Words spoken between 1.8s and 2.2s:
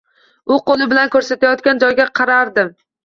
joyga